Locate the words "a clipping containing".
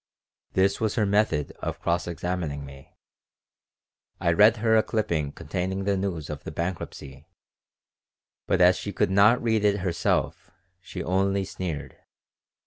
4.75-5.83